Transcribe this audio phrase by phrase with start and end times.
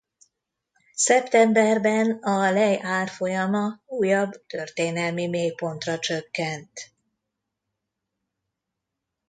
[0.93, 6.93] Szeptemberben a lej árfolyama újabb történelmi mélypontra csökkent.